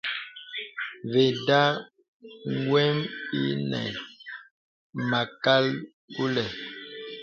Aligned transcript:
Və̀da 1.11 1.61
gwe 2.69 2.81
inə 3.41 3.81
mâkal 5.11 5.65
kulə̀. 6.13 6.49